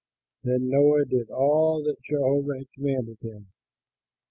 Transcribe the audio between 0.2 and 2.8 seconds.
Then Noah did all that Jehovah